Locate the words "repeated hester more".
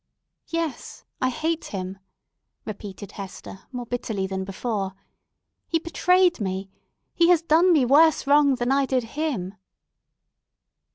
2.65-3.85